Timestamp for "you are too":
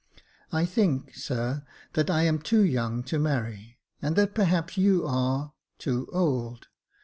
4.75-6.07